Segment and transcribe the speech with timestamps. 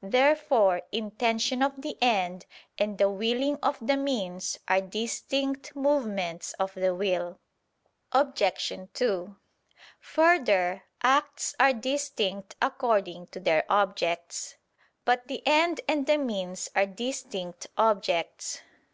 [0.00, 2.46] Therefore intention of the end
[2.78, 7.38] and the willing of the means are distinct movements of the will.
[8.10, 8.72] Obj.
[8.94, 9.36] 2:
[10.00, 14.56] Further, acts are distinct according to their objects.
[15.04, 18.62] But the end and the means are distinct objects.